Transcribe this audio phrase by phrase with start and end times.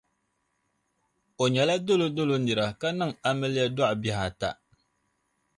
[1.41, 4.49] O nyɛla dolo dolo nira ka niŋ amiliya dɔɣi bihi ata.